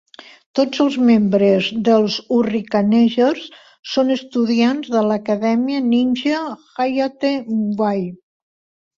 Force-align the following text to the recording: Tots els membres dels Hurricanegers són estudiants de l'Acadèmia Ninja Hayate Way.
Tots 0.59 0.79
els 0.83 0.95
membres 1.07 1.65
dels 1.89 2.15
Hurricanegers 2.37 3.43
són 3.95 4.09
estudiants 4.15 4.89
de 4.95 5.03
l'Acadèmia 5.09 5.83
Ninja 5.91 6.39
Hayate 6.87 7.31
Way. 7.83 8.03